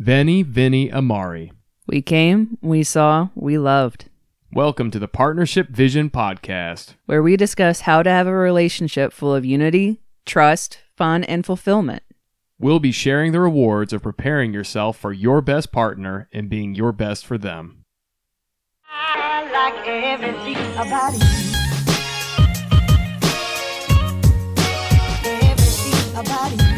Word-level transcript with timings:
Veni 0.00 0.42
Vini 0.42 0.90
Amari. 0.90 1.52
We 1.86 2.00
came, 2.00 2.56
we 2.62 2.82
saw, 2.82 3.28
we 3.34 3.58
loved, 3.58 4.06
Welcome 4.50 4.90
to 4.92 4.98
the 4.98 5.08
Partnership 5.08 5.68
Vision 5.68 6.08
Podcast. 6.08 6.94
where 7.04 7.22
we 7.22 7.36
discuss 7.36 7.82
how 7.82 8.02
to 8.02 8.08
have 8.08 8.26
a 8.26 8.32
relationship 8.32 9.12
full 9.12 9.34
of 9.34 9.44
unity, 9.44 10.00
trust, 10.24 10.78
fun, 10.96 11.22
and 11.24 11.44
fulfillment. 11.44 12.02
We'll 12.58 12.80
be 12.80 12.92
sharing 12.92 13.32
the 13.32 13.40
rewards 13.40 13.92
of 13.92 14.02
preparing 14.02 14.54
yourself 14.54 14.96
for 14.96 15.12
your 15.12 15.42
best 15.42 15.70
partner 15.70 16.30
and 16.32 16.48
being 16.48 16.74
your 16.74 16.92
best 16.92 17.26
for 17.26 17.36
them. 17.36 17.84
I 18.88 19.50
like 19.52 19.86
everything 19.86 20.56
about 20.76 21.12
you. 21.12 21.26
Everything 25.42 26.16
about 26.16 26.64
you. 26.64 26.69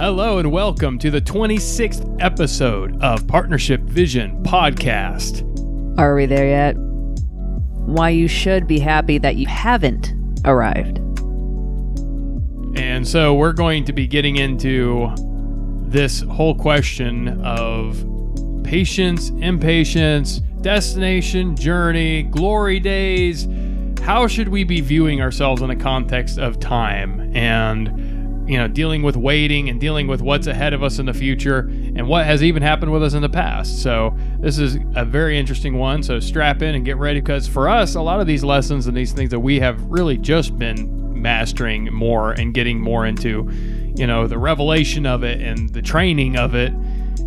Hello 0.00 0.38
and 0.38 0.50
welcome 0.50 0.98
to 0.98 1.10
the 1.10 1.20
26th 1.20 2.16
episode 2.22 2.98
of 3.02 3.26
Partnership 3.26 3.82
Vision 3.82 4.42
Podcast. 4.42 5.42
Are 5.98 6.14
we 6.14 6.24
there 6.24 6.48
yet? 6.48 6.72
Why 7.84 8.08
you 8.08 8.26
should 8.26 8.66
be 8.66 8.78
happy 8.78 9.18
that 9.18 9.36
you 9.36 9.46
haven't 9.46 10.14
arrived. 10.46 10.96
And 12.78 13.06
so 13.06 13.34
we're 13.34 13.52
going 13.52 13.84
to 13.84 13.92
be 13.92 14.06
getting 14.06 14.36
into 14.36 15.12
this 15.82 16.22
whole 16.22 16.54
question 16.54 17.38
of 17.42 18.02
patience, 18.64 19.28
impatience, 19.28 20.38
destination, 20.62 21.54
journey, 21.56 22.22
glory 22.22 22.80
days. 22.80 23.46
How 24.00 24.26
should 24.26 24.48
we 24.48 24.64
be 24.64 24.80
viewing 24.80 25.20
ourselves 25.20 25.60
in 25.60 25.68
the 25.68 25.76
context 25.76 26.38
of 26.38 26.58
time 26.58 27.36
and 27.36 28.09
you 28.50 28.58
know 28.58 28.66
dealing 28.66 29.02
with 29.02 29.16
waiting 29.16 29.68
and 29.68 29.80
dealing 29.80 30.08
with 30.08 30.20
what's 30.20 30.48
ahead 30.48 30.72
of 30.72 30.82
us 30.82 30.98
in 30.98 31.06
the 31.06 31.14
future 31.14 31.60
and 31.60 32.08
what 32.08 32.26
has 32.26 32.42
even 32.42 32.60
happened 32.62 32.92
with 32.92 33.00
us 33.00 33.14
in 33.14 33.22
the 33.22 33.28
past. 33.28 33.80
So 33.80 34.12
this 34.40 34.58
is 34.58 34.76
a 34.96 35.04
very 35.04 35.38
interesting 35.38 35.78
one. 35.78 36.02
So 36.02 36.18
strap 36.18 36.60
in 36.60 36.74
and 36.74 36.84
get 36.84 36.96
ready 36.96 37.20
because 37.20 37.46
for 37.46 37.68
us 37.68 37.94
a 37.94 38.00
lot 38.00 38.18
of 38.18 38.26
these 38.26 38.42
lessons 38.42 38.88
and 38.88 38.96
these 38.96 39.12
things 39.12 39.30
that 39.30 39.38
we 39.38 39.60
have 39.60 39.80
really 39.84 40.16
just 40.16 40.58
been 40.58 41.22
mastering 41.22 41.92
more 41.94 42.32
and 42.32 42.52
getting 42.52 42.80
more 42.80 43.06
into, 43.06 43.48
you 43.94 44.06
know, 44.08 44.26
the 44.26 44.38
revelation 44.38 45.06
of 45.06 45.22
it 45.22 45.40
and 45.40 45.68
the 45.72 45.82
training 45.82 46.36
of 46.36 46.56
it, 46.56 46.72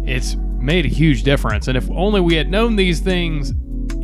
it's 0.06 0.36
made 0.36 0.86
a 0.86 0.90
huge 0.90 1.24
difference. 1.24 1.70
And 1.70 1.78
if 1.78 1.90
only 1.92 2.20
we 2.20 2.36
had 2.36 2.50
known 2.50 2.76
these 2.76 3.00
things 3.00 3.52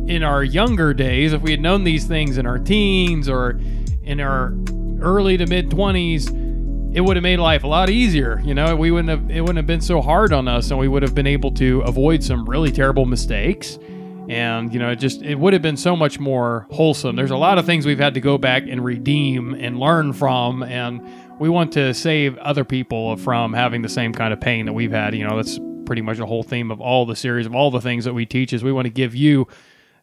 in 0.08 0.22
our 0.22 0.42
younger 0.42 0.94
days, 0.94 1.34
if 1.34 1.42
we 1.42 1.50
had 1.50 1.60
known 1.60 1.84
these 1.84 2.06
things 2.06 2.38
in 2.38 2.46
our 2.46 2.58
teens 2.58 3.28
or 3.28 3.60
in 4.04 4.20
our 4.20 4.54
early 5.02 5.36
to 5.36 5.46
mid 5.46 5.68
20s, 5.68 6.39
it 6.92 7.00
would 7.02 7.16
have 7.16 7.22
made 7.22 7.38
life 7.38 7.62
a 7.62 7.68
lot 7.68 7.88
easier. 7.88 8.40
You 8.44 8.54
know, 8.54 8.74
we 8.74 8.90
wouldn't 8.90 9.08
have 9.10 9.30
it 9.30 9.40
wouldn't 9.40 9.58
have 9.58 9.66
been 9.66 9.80
so 9.80 10.00
hard 10.00 10.32
on 10.32 10.48
us 10.48 10.70
and 10.70 10.80
we 10.80 10.88
would 10.88 11.02
have 11.02 11.14
been 11.14 11.26
able 11.26 11.52
to 11.52 11.80
avoid 11.82 12.24
some 12.24 12.44
really 12.44 12.72
terrible 12.72 13.06
mistakes. 13.06 13.78
And 14.28 14.72
you 14.72 14.78
know 14.78 14.90
it 14.90 14.96
just 14.96 15.22
it 15.22 15.36
would 15.36 15.52
have 15.52 15.62
been 15.62 15.76
so 15.76 15.94
much 15.96 16.18
more 16.18 16.66
wholesome. 16.70 17.16
There's 17.16 17.30
a 17.30 17.36
lot 17.36 17.58
of 17.58 17.66
things 17.66 17.86
we've 17.86 17.98
had 17.98 18.14
to 18.14 18.20
go 18.20 18.38
back 18.38 18.64
and 18.68 18.84
redeem 18.84 19.54
and 19.54 19.78
learn 19.78 20.12
from 20.12 20.62
and 20.62 21.00
we 21.38 21.48
want 21.48 21.72
to 21.72 21.94
save 21.94 22.36
other 22.38 22.64
people 22.64 23.16
from 23.16 23.54
having 23.54 23.82
the 23.82 23.88
same 23.88 24.12
kind 24.12 24.32
of 24.32 24.40
pain 24.40 24.66
that 24.66 24.72
we've 24.72 24.92
had. 24.92 25.14
You 25.14 25.26
know 25.26 25.36
that's 25.36 25.58
pretty 25.86 26.02
much 26.02 26.18
the 26.18 26.26
whole 26.26 26.42
theme 26.42 26.70
of 26.70 26.80
all 26.80 27.06
the 27.06 27.16
series 27.16 27.46
of 27.46 27.54
all 27.54 27.70
the 27.70 27.80
things 27.80 28.04
that 28.04 28.14
we 28.14 28.26
teach 28.26 28.52
is 28.52 28.62
we 28.62 28.72
want 28.72 28.86
to 28.86 28.92
give 28.92 29.14
you 29.14 29.46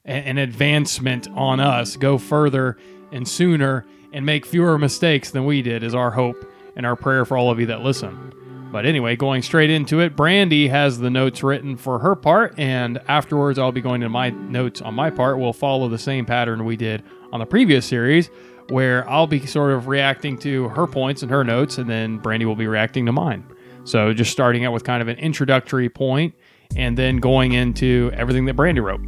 an 0.05 0.37
advancement 0.37 1.27
on 1.31 1.59
us. 1.59 1.97
Go 1.97 2.17
further 2.17 2.77
and 3.11 3.27
sooner 3.27 3.85
and 4.13 4.25
make 4.25 4.45
fewer 4.45 4.77
mistakes 4.77 5.31
than 5.31 5.45
we 5.45 5.61
did 5.61 5.83
is 5.83 5.93
our 5.93 6.11
hope 6.11 6.45
and 6.77 6.85
our 6.85 6.95
prayer 6.95 7.25
for 7.25 7.35
all 7.37 7.51
of 7.51 7.59
you 7.59 7.65
that 7.65 7.81
listen 7.81 8.27
but 8.71 8.85
anyway, 8.85 9.15
going 9.15 9.41
straight 9.41 9.69
into 9.69 10.01
it, 10.01 10.15
Brandy 10.15 10.67
has 10.67 10.99
the 10.99 11.09
notes 11.09 11.41
written 11.41 11.77
for 11.77 11.99
her 11.99 12.15
part, 12.15 12.57
and 12.59 12.99
afterwards 13.07 13.57
I'll 13.57 13.71
be 13.71 13.81
going 13.81 14.01
to 14.01 14.09
my 14.09 14.29
notes 14.29 14.81
on 14.81 14.93
my 14.93 15.09
part. 15.09 15.39
We'll 15.39 15.53
follow 15.53 15.87
the 15.87 15.97
same 15.97 16.25
pattern 16.25 16.65
we 16.65 16.75
did 16.75 17.03
on 17.31 17.39
the 17.39 17.45
previous 17.45 17.85
series, 17.85 18.29
where 18.69 19.09
I'll 19.09 19.27
be 19.27 19.45
sort 19.45 19.71
of 19.71 19.87
reacting 19.87 20.37
to 20.39 20.67
her 20.69 20.85
points 20.85 21.21
and 21.21 21.31
her 21.31 21.43
notes, 21.43 21.77
and 21.77 21.89
then 21.89 22.17
Brandy 22.17 22.45
will 22.45 22.55
be 22.55 22.67
reacting 22.67 23.05
to 23.05 23.11
mine. 23.11 23.45
So 23.85 24.13
just 24.13 24.31
starting 24.31 24.65
out 24.65 24.73
with 24.73 24.83
kind 24.83 25.01
of 25.01 25.07
an 25.07 25.17
introductory 25.17 25.87
point, 25.87 26.35
and 26.75 26.97
then 26.97 27.17
going 27.17 27.53
into 27.53 28.11
everything 28.13 28.45
that 28.45 28.55
Brandy 28.55 28.81
wrote. 28.81 28.99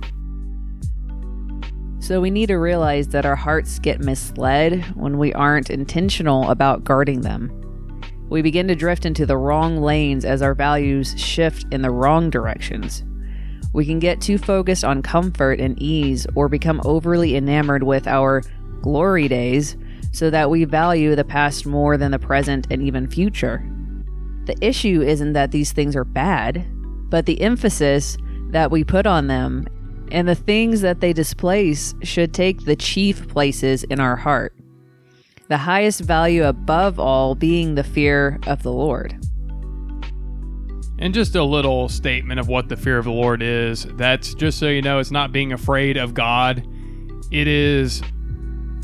So 2.00 2.22
we 2.22 2.32
need 2.32 2.48
to 2.48 2.56
realize 2.56 3.10
that 3.10 3.26
our 3.26 3.36
hearts 3.36 3.78
get 3.78 4.00
misled 4.00 4.84
when 4.96 5.18
we 5.18 5.34
aren't 5.34 5.70
intentional 5.70 6.50
about 6.50 6.86
guarding 6.86 7.22
them. 7.22 7.59
We 8.30 8.44
begin 8.44 8.68
to 8.68 8.76
drift 8.76 9.06
into 9.06 9.26
the 9.26 9.38
wrong 9.38 9.78
lanes 9.78 10.24
as 10.24 10.42
our 10.42 10.54
values 10.54 11.20
shift 11.20 11.66
in 11.72 11.82
the 11.82 11.90
wrong 11.90 12.30
directions. 12.30 13.04
We 13.74 13.86
can 13.86 14.00
get 14.00 14.22
too 14.22 14.38
focused 14.38 14.84
on 14.84 15.02
comfort 15.02 15.60
and 15.60 15.80
ease 15.82 16.28
or 16.36 16.48
become 16.48 16.82
overly 16.86 17.36
enamored 17.36 17.84
with 17.84 18.08
our 18.08 18.44
glory 18.82 19.28
days 19.28 19.78
so 20.12 20.30
that 20.30 20.50
we 20.50 20.64
value 20.64 21.16
the 21.16 21.24
past 21.24 21.66
more 21.66 21.98
than 21.98 22.12
the 22.12 22.20
present 22.20 22.68
and 22.72 22.82
even 22.82 23.10
future. 23.10 23.64
The 24.46 24.58
issue 24.62 25.02
isn't 25.02 25.34
that 25.34 25.52
these 25.52 25.72
things 25.72 25.96
are 25.96 26.06
bad, 26.06 26.66
but 27.10 27.26
the 27.26 27.42
emphasis 27.42 28.18
that 28.50 28.72
we 28.72 28.84
put 28.84 29.06
on 29.06 29.28
them 29.28 29.68
and 30.12 30.28
the 30.28 30.36
things 30.36 30.82
that 30.82 31.02
they 31.02 31.14
displace 31.14 31.94
should 32.02 32.34
take 32.34 32.66
the 32.66 32.76
chief 32.76 33.28
places 33.28 33.84
in 33.86 34.00
our 34.00 34.16
heart. 34.16 34.56
The 35.50 35.58
highest 35.58 36.02
value 36.02 36.46
above 36.46 37.00
all 37.00 37.34
being 37.34 37.74
the 37.74 37.84
fear 37.84 38.40
of 38.46 38.62
the 38.62 38.72
Lord. 38.72 39.18
And 41.00 41.12
just 41.12 41.34
a 41.34 41.44
little 41.44 41.90
statement 41.90 42.40
of 42.40 42.48
what 42.48 42.70
the 42.70 42.78
fear 42.78 43.00
of 43.00 43.06
the 43.06 43.12
Lord 43.12 43.42
is. 43.42 43.86
That's 43.96 44.36
just 44.36 44.60
so 44.60 44.68
you 44.68 44.84
know, 44.84 45.00
it's 45.00 45.10
not 45.10 45.32
being 45.32 45.52
afraid 45.52 45.98
of 45.98 46.14
God. 46.14 46.64
It 47.32 47.48
is 47.48 48.04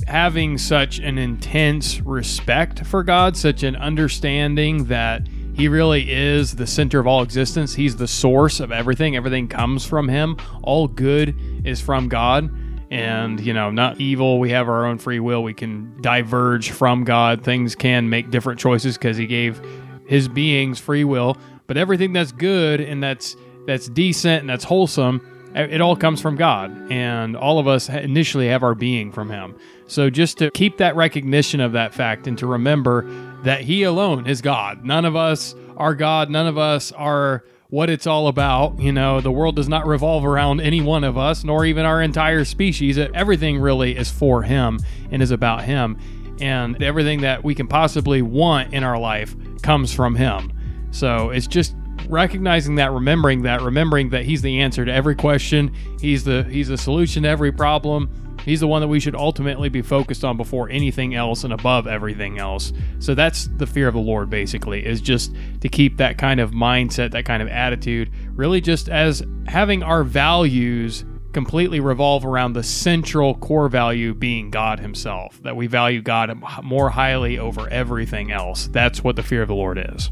having 0.07 0.57
such 0.57 0.97
an 0.97 1.19
intense 1.19 2.01
respect 2.01 2.83
for 2.83 3.03
God, 3.03 3.37
such 3.37 3.61
an 3.61 3.75
understanding 3.75 4.85
that 4.85 5.27
He 5.53 5.67
really 5.67 6.11
is 6.11 6.55
the 6.55 6.65
center 6.65 6.99
of 6.99 7.05
all 7.05 7.21
existence. 7.21 7.75
He's 7.75 7.95
the 7.95 8.07
source 8.07 8.59
of 8.59 8.71
everything. 8.71 9.15
Everything 9.15 9.47
comes 9.47 9.85
from 9.85 10.07
Him. 10.09 10.37
All 10.63 10.87
good 10.87 11.35
is 11.63 11.79
from 11.79 12.09
God. 12.09 12.49
And, 12.91 13.39
you 13.39 13.53
know, 13.53 13.71
not 13.71 13.99
evil. 13.99 14.39
We 14.39 14.51
have 14.51 14.69
our 14.69 14.85
own 14.85 14.97
free 14.97 15.19
will. 15.19 15.43
We 15.43 15.53
can 15.53 16.01
diverge 16.01 16.71
from 16.71 17.03
God. 17.03 17.43
Things 17.43 17.75
can 17.75 18.09
make 18.09 18.29
different 18.29 18.59
choices 18.59 18.97
because 18.97 19.17
He 19.17 19.27
gave 19.27 19.61
His 20.07 20.27
beings 20.27 20.79
free 20.79 21.03
will. 21.03 21.37
But 21.67 21.77
everything 21.77 22.13
that's 22.13 22.31
good 22.31 22.79
and 22.81 23.01
that's 23.01 23.35
that's 23.65 23.89
decent 23.89 24.41
and 24.41 24.49
that's 24.49 24.63
wholesome 24.63 25.21
it 25.55 25.79
all 25.79 25.95
comes 25.95 26.21
from 26.21 26.35
God, 26.35 26.91
and 26.91 27.37
all 27.37 27.59
of 27.59 27.67
us 27.67 27.87
initially 27.87 28.49
have 28.49 28.61
our 28.61 28.75
being 28.75 29.11
from 29.13 29.29
Him. 29.29 29.55
So 29.87 30.09
just 30.09 30.37
to 30.39 30.51
keep 30.51 30.77
that 30.77 30.97
recognition 30.97 31.61
of 31.61 31.71
that 31.71 31.93
fact 31.93 32.27
and 32.27 32.37
to 32.39 32.47
remember 32.47 33.09
that 33.43 33.61
He 33.61 33.83
alone 33.83 34.27
is 34.27 34.41
God. 34.41 34.83
None 34.83 35.05
of 35.05 35.15
us 35.15 35.55
are 35.77 35.95
God. 35.95 36.29
None 36.29 36.47
of 36.47 36.57
us 36.57 36.91
are 36.91 37.45
what 37.69 37.89
it's 37.89 38.07
all 38.07 38.27
about. 38.27 38.79
You 38.79 38.91
know, 38.91 39.21
the 39.21 39.31
world 39.31 39.55
does 39.55 39.69
not 39.69 39.85
revolve 39.87 40.25
around 40.25 40.61
any 40.61 40.81
one 40.81 41.03
of 41.03 41.17
us, 41.17 41.43
nor 41.43 41.65
even 41.65 41.85
our 41.85 42.01
entire 42.01 42.45
species. 42.45 42.97
Everything 42.97 43.59
really 43.59 43.95
is 43.95 44.11
for 44.11 44.43
Him 44.43 44.79
and 45.11 45.21
is 45.21 45.31
about 45.31 45.63
Him. 45.63 45.97
And 46.41 46.81
everything 46.83 47.21
that 47.21 47.43
we 47.43 47.55
can 47.55 47.67
possibly 47.67 48.21
want 48.21 48.73
in 48.73 48.83
our 48.83 48.99
life 48.99 49.35
comes 49.61 49.93
from 49.93 50.15
Him. 50.15 50.51
So 50.91 51.29
it's 51.29 51.47
just 51.47 51.75
recognizing 52.09 52.75
that 52.75 52.91
remembering 52.91 53.41
that 53.43 53.61
remembering 53.61 54.09
that 54.09 54.25
he's 54.25 54.41
the 54.41 54.59
answer 54.59 54.85
to 54.85 54.93
every 54.93 55.15
question 55.15 55.73
he's 55.99 56.23
the 56.23 56.43
he's 56.43 56.67
the 56.67 56.77
solution 56.77 57.23
to 57.23 57.29
every 57.29 57.51
problem 57.51 58.09
he's 58.45 58.59
the 58.59 58.67
one 58.67 58.81
that 58.81 58.87
we 58.87 58.99
should 58.99 59.15
ultimately 59.15 59.69
be 59.69 59.81
focused 59.81 60.23
on 60.23 60.37
before 60.37 60.69
anything 60.69 61.15
else 61.15 61.43
and 61.43 61.51
above 61.51 61.87
everything 61.87 62.37
else. 62.37 62.71
So 62.99 63.15
that's 63.15 63.49
the 63.57 63.67
fear 63.67 63.87
of 63.87 63.93
the 63.93 63.99
lord 63.99 64.29
basically 64.29 64.85
is 64.85 65.01
just 65.01 65.35
to 65.61 65.69
keep 65.69 65.97
that 65.97 66.17
kind 66.17 66.39
of 66.39 66.51
mindset 66.51 67.11
that 67.11 67.25
kind 67.25 67.41
of 67.41 67.49
attitude 67.49 68.11
really 68.33 68.61
just 68.61 68.89
as 68.89 69.23
having 69.47 69.83
our 69.83 70.03
values 70.03 71.05
completely 71.33 71.79
revolve 71.79 72.25
around 72.25 72.53
the 72.53 72.63
central 72.63 73.35
core 73.35 73.67
value 73.67 74.13
being 74.13 74.49
god 74.49 74.79
himself 74.79 75.41
that 75.43 75.55
we 75.55 75.67
value 75.67 76.01
god 76.01 76.41
more 76.63 76.89
highly 76.89 77.37
over 77.37 77.67
everything 77.69 78.31
else. 78.31 78.67
That's 78.67 79.03
what 79.03 79.15
the 79.15 79.23
fear 79.23 79.41
of 79.41 79.47
the 79.47 79.55
lord 79.55 79.77
is. 79.93 80.11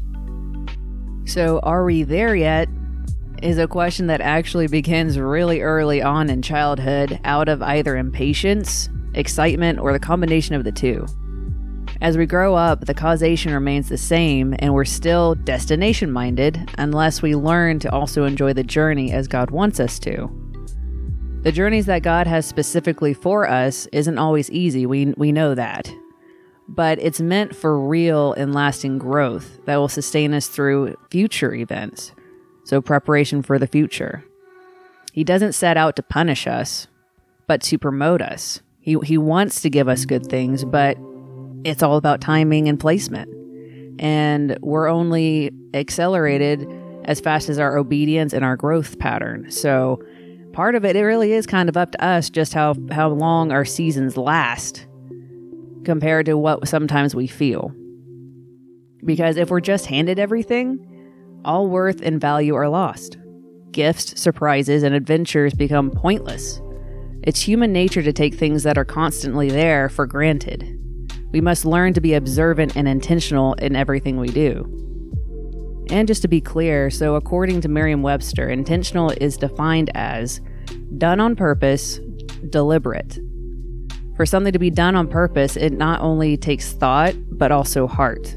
So, 1.26 1.60
are 1.62 1.84
we 1.84 2.02
there 2.02 2.34
yet? 2.34 2.68
Is 3.44 3.58
a 3.58 3.68
question 3.68 4.06
that 4.06 4.22
actually 4.22 4.68
begins 4.68 5.18
really 5.18 5.60
early 5.60 6.00
on 6.00 6.30
in 6.30 6.40
childhood 6.40 7.20
out 7.24 7.46
of 7.46 7.60
either 7.60 7.94
impatience, 7.94 8.88
excitement, 9.12 9.78
or 9.78 9.92
the 9.92 9.98
combination 9.98 10.54
of 10.54 10.64
the 10.64 10.72
two. 10.72 11.04
As 12.00 12.16
we 12.16 12.24
grow 12.24 12.54
up, 12.54 12.86
the 12.86 12.94
causation 12.94 13.52
remains 13.52 13.90
the 13.90 13.98
same, 13.98 14.56
and 14.60 14.72
we're 14.72 14.86
still 14.86 15.34
destination 15.34 16.10
minded 16.10 16.70
unless 16.78 17.20
we 17.20 17.36
learn 17.36 17.80
to 17.80 17.92
also 17.92 18.24
enjoy 18.24 18.54
the 18.54 18.64
journey 18.64 19.12
as 19.12 19.28
God 19.28 19.50
wants 19.50 19.78
us 19.78 19.98
to. 19.98 20.30
The 21.42 21.52
journeys 21.52 21.84
that 21.84 22.02
God 22.02 22.26
has 22.26 22.46
specifically 22.46 23.12
for 23.12 23.46
us 23.46 23.86
isn't 23.92 24.16
always 24.16 24.50
easy. 24.50 24.86
We 24.86 25.12
we 25.18 25.32
know 25.32 25.54
that. 25.54 25.92
But 26.66 26.98
it's 26.98 27.20
meant 27.20 27.54
for 27.54 27.78
real 27.78 28.32
and 28.32 28.54
lasting 28.54 28.96
growth 28.96 29.62
that 29.66 29.76
will 29.76 29.88
sustain 29.88 30.32
us 30.32 30.48
through 30.48 30.96
future 31.10 31.52
events. 31.52 32.12
So 32.64 32.80
preparation 32.80 33.42
for 33.42 33.58
the 33.58 33.66
future. 33.66 34.24
He 35.12 35.22
doesn't 35.24 35.52
set 35.52 35.76
out 35.76 35.96
to 35.96 36.02
punish 36.02 36.46
us, 36.46 36.88
but 37.46 37.62
to 37.62 37.78
promote 37.78 38.20
us. 38.20 38.60
He 38.80 38.96
he 39.04 39.16
wants 39.16 39.60
to 39.62 39.70
give 39.70 39.88
us 39.88 40.04
good 40.04 40.26
things, 40.26 40.64
but 40.64 40.98
it's 41.64 41.82
all 41.82 41.96
about 41.96 42.20
timing 42.20 42.68
and 42.68 42.78
placement. 42.78 43.30
And 44.00 44.58
we're 44.60 44.88
only 44.88 45.52
accelerated 45.72 46.68
as 47.04 47.20
fast 47.20 47.48
as 47.48 47.58
our 47.58 47.76
obedience 47.76 48.32
and 48.32 48.44
our 48.44 48.56
growth 48.56 48.98
pattern. 48.98 49.50
So 49.50 50.02
part 50.52 50.74
of 50.74 50.84
it, 50.84 50.96
it 50.96 51.02
really 51.02 51.32
is 51.32 51.46
kind 51.46 51.68
of 51.68 51.76
up 51.76 51.92
to 51.92 52.04
us 52.04 52.30
just 52.30 52.54
how, 52.54 52.74
how 52.90 53.08
long 53.10 53.52
our 53.52 53.64
seasons 53.64 54.16
last 54.16 54.86
compared 55.84 56.26
to 56.26 56.36
what 56.36 56.66
sometimes 56.66 57.14
we 57.14 57.26
feel. 57.26 57.72
Because 59.04 59.36
if 59.36 59.50
we're 59.50 59.60
just 59.60 59.86
handed 59.86 60.18
everything, 60.18 60.93
all 61.44 61.68
worth 61.68 62.00
and 62.02 62.20
value 62.20 62.54
are 62.54 62.68
lost. 62.68 63.16
Gifts, 63.70 64.20
surprises, 64.20 64.82
and 64.82 64.94
adventures 64.94 65.54
become 65.54 65.90
pointless. 65.90 66.60
It's 67.22 67.40
human 67.40 67.72
nature 67.72 68.02
to 68.02 68.12
take 68.12 68.34
things 68.34 68.62
that 68.62 68.78
are 68.78 68.84
constantly 68.84 69.48
there 69.50 69.88
for 69.88 70.06
granted. 70.06 70.78
We 71.32 71.40
must 71.40 71.64
learn 71.64 71.92
to 71.94 72.00
be 72.00 72.14
observant 72.14 72.76
and 72.76 72.86
intentional 72.86 73.54
in 73.54 73.74
everything 73.74 74.18
we 74.18 74.28
do. 74.28 74.70
And 75.90 76.06
just 76.06 76.22
to 76.22 76.28
be 76.28 76.40
clear, 76.40 76.90
so 76.90 77.16
according 77.16 77.60
to 77.62 77.68
Merriam 77.68 78.02
Webster, 78.02 78.48
intentional 78.48 79.10
is 79.20 79.36
defined 79.36 79.90
as 79.94 80.40
done 80.98 81.20
on 81.20 81.34
purpose, 81.34 81.98
deliberate. 82.50 83.18
For 84.16 84.24
something 84.24 84.52
to 84.52 84.58
be 84.58 84.70
done 84.70 84.94
on 84.94 85.08
purpose, 85.08 85.56
it 85.56 85.72
not 85.72 86.00
only 86.00 86.36
takes 86.36 86.72
thought, 86.72 87.14
but 87.36 87.50
also 87.50 87.86
heart. 87.86 88.36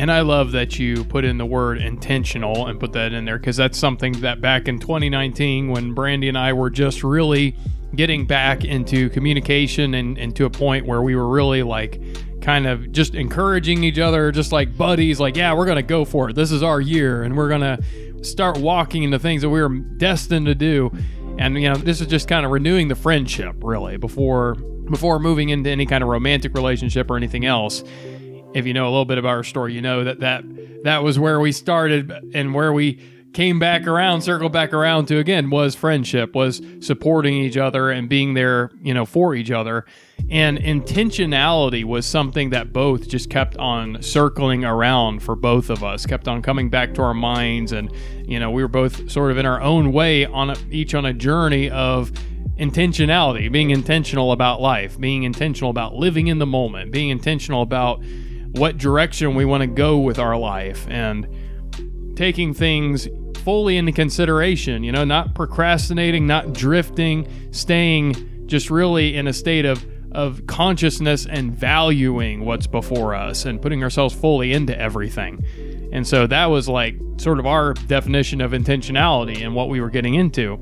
And 0.00 0.10
I 0.10 0.22
love 0.22 0.52
that 0.52 0.78
you 0.78 1.04
put 1.04 1.26
in 1.26 1.36
the 1.36 1.44
word 1.44 1.76
intentional 1.76 2.68
and 2.68 2.80
put 2.80 2.94
that 2.94 3.12
in 3.12 3.26
there 3.26 3.38
because 3.38 3.58
that's 3.58 3.76
something 3.76 4.14
that 4.20 4.40
back 4.40 4.66
in 4.66 4.78
2019, 4.80 5.68
when 5.68 5.92
Brandy 5.92 6.26
and 6.26 6.38
I 6.38 6.54
were 6.54 6.70
just 6.70 7.04
really 7.04 7.54
getting 7.94 8.24
back 8.24 8.64
into 8.64 9.10
communication 9.10 9.92
and, 9.92 10.16
and 10.16 10.34
to 10.36 10.46
a 10.46 10.50
point 10.50 10.86
where 10.86 11.02
we 11.02 11.14
were 11.14 11.28
really 11.28 11.62
like 11.62 12.00
kind 12.40 12.66
of 12.66 12.90
just 12.92 13.14
encouraging 13.14 13.84
each 13.84 13.98
other, 13.98 14.32
just 14.32 14.52
like 14.52 14.74
buddies, 14.74 15.20
like, 15.20 15.36
yeah, 15.36 15.52
we're 15.52 15.66
going 15.66 15.76
to 15.76 15.82
go 15.82 16.06
for 16.06 16.30
it. 16.30 16.32
This 16.32 16.50
is 16.50 16.62
our 16.62 16.80
year 16.80 17.22
and 17.22 17.36
we're 17.36 17.50
going 17.50 17.60
to 17.60 18.24
start 18.24 18.56
walking 18.56 19.02
into 19.02 19.18
things 19.18 19.42
that 19.42 19.50
we 19.50 19.60
were 19.60 19.68
destined 19.68 20.46
to 20.46 20.54
do. 20.54 20.90
And, 21.38 21.60
you 21.60 21.68
know, 21.68 21.76
this 21.76 22.00
is 22.00 22.06
just 22.06 22.26
kind 22.26 22.46
of 22.46 22.52
renewing 22.52 22.88
the 22.88 22.94
friendship 22.94 23.56
really 23.58 23.98
before 23.98 24.54
before 24.90 25.18
moving 25.20 25.50
into 25.50 25.68
any 25.68 25.84
kind 25.84 26.02
of 26.02 26.08
romantic 26.08 26.54
relationship 26.54 27.10
or 27.10 27.18
anything 27.18 27.44
else 27.44 27.84
if 28.54 28.66
you 28.66 28.74
know 28.74 28.84
a 28.84 28.90
little 28.90 29.04
bit 29.04 29.18
about 29.18 29.30
our 29.30 29.44
story, 29.44 29.74
you 29.74 29.80
know 29.80 30.04
that 30.04 30.20
that 30.20 30.44
that 30.84 31.02
was 31.02 31.18
where 31.18 31.40
we 31.40 31.52
started 31.52 32.12
and 32.34 32.54
where 32.54 32.72
we 32.72 33.00
came 33.32 33.58
back 33.58 33.86
around, 33.86 34.22
circled 34.22 34.52
back 34.52 34.72
around 34.72 35.06
to 35.06 35.18
again 35.18 35.50
was 35.50 35.74
friendship, 35.74 36.34
was 36.34 36.60
supporting 36.80 37.34
each 37.34 37.56
other 37.56 37.90
and 37.90 38.08
being 38.08 38.34
there, 38.34 38.70
you 38.82 38.92
know, 38.92 39.06
for 39.06 39.34
each 39.34 39.50
other. 39.50 39.84
And 40.28 40.58
intentionality 40.58 41.84
was 41.84 42.06
something 42.06 42.50
that 42.50 42.72
both 42.72 43.08
just 43.08 43.30
kept 43.30 43.56
on 43.56 44.02
circling 44.02 44.64
around 44.64 45.22
for 45.22 45.34
both 45.34 45.70
of 45.70 45.82
us, 45.82 46.06
kept 46.06 46.28
on 46.28 46.42
coming 46.42 46.70
back 46.70 46.94
to 46.94 47.02
our 47.02 47.14
minds. 47.14 47.72
And, 47.72 47.90
you 48.24 48.38
know, 48.38 48.50
we 48.50 48.62
were 48.62 48.68
both 48.68 49.10
sort 49.10 49.30
of 49.30 49.38
in 49.38 49.46
our 49.46 49.60
own 49.60 49.92
way 49.92 50.24
on 50.24 50.50
a, 50.50 50.56
each 50.70 50.94
on 50.94 51.04
a 51.04 51.12
journey 51.12 51.70
of 51.70 52.12
intentionality, 52.58 53.50
being 53.50 53.70
intentional 53.70 54.32
about 54.32 54.60
life, 54.60 55.00
being 55.00 55.22
intentional 55.22 55.70
about 55.70 55.94
living 55.94 56.26
in 56.26 56.38
the 56.38 56.46
moment, 56.46 56.92
being 56.92 57.08
intentional 57.08 57.62
about 57.62 58.02
what 58.52 58.78
direction 58.78 59.34
we 59.34 59.44
want 59.44 59.62
to 59.62 59.66
go 59.66 59.98
with 59.98 60.18
our 60.18 60.36
life 60.36 60.86
and 60.88 61.26
taking 62.16 62.52
things 62.52 63.08
fully 63.42 63.76
into 63.76 63.92
consideration, 63.92 64.84
you 64.84 64.92
know, 64.92 65.04
not 65.04 65.34
procrastinating, 65.34 66.26
not 66.26 66.52
drifting, 66.52 67.26
staying 67.52 68.46
just 68.46 68.70
really 68.70 69.16
in 69.16 69.26
a 69.26 69.32
state 69.32 69.64
of 69.64 69.86
of 70.12 70.44
consciousness 70.46 71.26
and 71.26 71.52
valuing 71.52 72.44
what's 72.44 72.66
before 72.66 73.14
us 73.14 73.44
and 73.44 73.62
putting 73.62 73.82
ourselves 73.82 74.14
fully 74.14 74.52
into 74.52 74.76
everything. 74.78 75.40
And 75.92 76.06
so 76.06 76.26
that 76.26 76.46
was 76.46 76.68
like 76.68 76.96
sort 77.18 77.38
of 77.38 77.46
our 77.46 77.74
definition 77.74 78.40
of 78.40 78.52
intentionality 78.52 79.44
and 79.44 79.54
what 79.54 79.68
we 79.68 79.80
were 79.80 79.90
getting 79.90 80.14
into. 80.14 80.54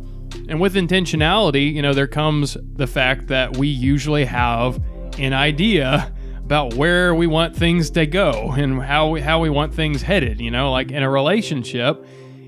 And 0.48 0.60
with 0.60 0.74
intentionality, 0.74 1.72
you 1.72 1.80
know, 1.80 1.94
there 1.94 2.06
comes 2.06 2.56
the 2.74 2.86
fact 2.86 3.28
that 3.28 3.56
we 3.56 3.68
usually 3.68 4.26
have 4.26 4.82
an 5.18 5.32
idea 5.32 6.14
about 6.48 6.72
where 6.72 7.14
we 7.14 7.26
want 7.26 7.54
things 7.54 7.90
to 7.90 8.06
go 8.06 8.54
and 8.56 8.82
how 8.82 9.10
we, 9.10 9.20
how 9.20 9.38
we 9.38 9.50
want 9.50 9.74
things 9.74 10.00
headed. 10.00 10.40
You 10.40 10.50
know, 10.50 10.72
like 10.72 10.90
in 10.90 11.02
a 11.02 11.10
relationship, 11.10 12.02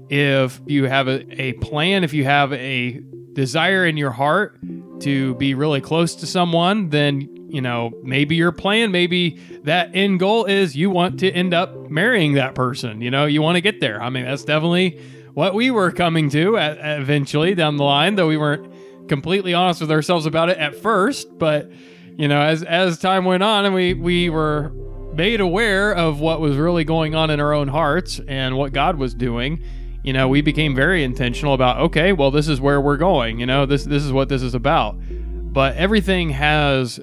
if 0.09 0.59
you 0.65 0.87
have 0.87 1.07
a, 1.07 1.27
a 1.39 1.53
plan, 1.53 2.03
if 2.03 2.15
you 2.15 2.25
have 2.25 2.51
a 2.55 2.99
desire 3.35 3.85
in 3.85 3.99
your 3.99 4.11
heart 4.11 4.59
to 5.01 5.35
be 5.35 5.53
really 5.53 5.83
close 5.83 6.15
to 6.15 6.27
someone, 6.27 6.89
then 6.89 7.51
you 7.51 7.61
know 7.61 7.93
maybe 8.03 8.37
your 8.37 8.53
plan, 8.53 8.91
maybe 8.91 9.39
that 9.65 9.91
end 9.93 10.19
goal 10.19 10.47
is 10.47 10.75
you 10.75 10.89
want 10.89 11.21
to 11.21 11.31
end 11.31 11.53
up 11.53 11.91
marrying 11.91 12.33
that 12.37 12.55
person. 12.55 13.03
You 13.03 13.11
know, 13.11 13.27
you 13.27 13.43
want 13.43 13.57
to 13.57 13.61
get 13.61 13.83
there. 13.83 14.03
I 14.03 14.09
mean, 14.09 14.25
that's 14.25 14.47
definitely 14.47 14.99
what 15.35 15.53
we 15.53 15.71
were 15.71 15.93
coming 15.93 16.31
to 16.31 16.57
at, 16.57 16.79
eventually 17.03 17.55
down 17.55 17.77
the 17.77 17.85
line, 17.85 18.15
though 18.15 18.29
we 18.29 18.39
weren't 18.39 19.09
completely 19.09 19.53
honest 19.53 19.83
with 19.83 19.91
ourselves 19.91 20.25
about 20.25 20.49
it 20.49 20.57
at 20.57 20.75
first, 20.75 21.39
but 21.39 21.71
you 22.21 22.29
know, 22.29 22.43
as 22.43 22.63
as 22.63 22.99
time 22.99 23.25
went 23.25 23.43
on 23.43 23.65
and 23.65 23.75
we 23.75 23.95
we 23.95 24.29
were 24.29 24.73
made 25.15 25.41
aware 25.41 25.91
of 25.95 26.21
what 26.21 26.39
was 26.39 26.59
really 26.59 26.85
going 26.85 27.15
on 27.15 27.31
in 27.31 27.41
our 27.41 27.55
own 27.55 27.69
hearts 27.69 28.21
and 28.29 28.59
what 28.59 28.75
God 28.75 28.97
was 28.97 29.15
doing, 29.15 29.65
you 30.05 30.13
know, 30.13 30.29
we 30.29 30.43
became 30.43 30.75
very 30.75 31.03
intentional 31.03 31.55
about 31.55 31.79
okay, 31.79 32.13
well 32.13 32.31
this 32.31 32.47
is 32.47 32.61
where 32.61 32.79
we're 32.79 32.99
going, 32.99 33.41
you 33.41 33.47
know, 33.47 33.65
this 33.65 33.85
this 33.85 34.05
is 34.05 34.13
what 34.13 34.29
this 34.29 34.43
is 34.43 34.55
about. 34.55 34.97
But 35.01 35.77
everything 35.77 36.29
has 36.29 37.01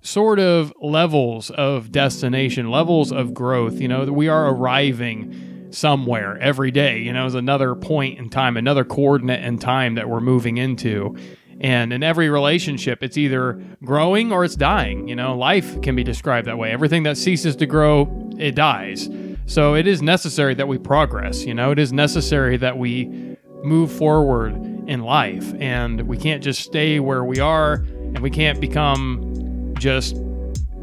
sort 0.00 0.38
of 0.38 0.72
levels 0.80 1.50
of 1.50 1.92
destination, 1.92 2.70
levels 2.70 3.12
of 3.12 3.34
growth, 3.34 3.82
you 3.82 3.86
know, 3.86 4.06
we 4.06 4.28
are 4.28 4.48
arriving 4.48 5.68
somewhere 5.72 6.38
every 6.38 6.70
day, 6.70 7.00
you 7.00 7.12
know, 7.12 7.26
is 7.26 7.34
another 7.34 7.74
point 7.74 8.18
in 8.18 8.30
time, 8.30 8.56
another 8.56 8.82
coordinate 8.82 9.44
in 9.44 9.58
time 9.58 9.96
that 9.96 10.08
we're 10.08 10.20
moving 10.20 10.56
into. 10.56 11.14
And 11.60 11.92
in 11.92 12.02
every 12.02 12.30
relationship, 12.30 13.02
it's 13.02 13.18
either 13.18 13.62
growing 13.84 14.32
or 14.32 14.44
it's 14.44 14.56
dying. 14.56 15.08
You 15.08 15.16
know, 15.16 15.36
life 15.36 15.80
can 15.82 15.94
be 15.94 16.02
described 16.02 16.46
that 16.46 16.58
way. 16.58 16.70
Everything 16.70 17.02
that 17.02 17.18
ceases 17.18 17.54
to 17.56 17.66
grow, 17.66 18.30
it 18.38 18.54
dies. 18.54 19.08
So 19.46 19.74
it 19.74 19.86
is 19.86 20.00
necessary 20.00 20.54
that 20.54 20.68
we 20.68 20.78
progress. 20.78 21.44
You 21.44 21.54
know, 21.54 21.70
it 21.70 21.78
is 21.78 21.92
necessary 21.92 22.56
that 22.58 22.78
we 22.78 23.36
move 23.62 23.92
forward 23.92 24.54
in 24.88 25.02
life. 25.02 25.52
And 25.60 26.02
we 26.02 26.16
can't 26.16 26.42
just 26.42 26.62
stay 26.62 26.98
where 26.98 27.24
we 27.24 27.40
are 27.40 27.74
and 27.74 28.20
we 28.20 28.30
can't 28.30 28.60
become 28.60 29.74
just 29.78 30.16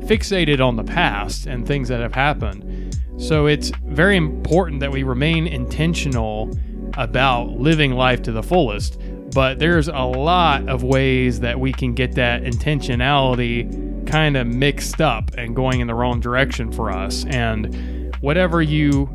fixated 0.02 0.66
on 0.66 0.76
the 0.76 0.84
past 0.84 1.48
and 1.48 1.66
things 1.68 1.88
that 1.90 2.02
have 2.02 2.14
happened. 2.14 2.98
So 3.18 3.48
it's 3.48 3.72
very 3.86 4.16
important 4.16 4.80
that 4.82 4.92
we 4.92 5.04
remain 5.04 5.48
intentional 5.48 6.56
about 6.98 7.50
living 7.52 7.94
life 7.94 8.22
to 8.24 8.32
the 8.32 8.44
fullest 8.44 9.00
but 9.34 9.60
there's 9.60 9.88
a 9.88 9.94
lot 9.94 10.68
of 10.70 10.84
ways 10.84 11.40
that 11.42 11.60
we 11.60 11.74
can 11.74 11.94
get 11.94 12.16
that 12.16 12.44
intentionality 12.44 14.08
kind 14.08 14.38
of 14.38 14.48
mixed 14.48 15.02
up 15.02 15.32
and 15.38 15.56
going 15.56 15.82
in 15.82 15.88
the 15.88 15.94
wrong 15.94 16.20
direction 16.20 16.72
for 16.72 16.92
us. 16.92 17.26
And 17.26 18.16
whatever 18.22 18.62
you 18.62 19.08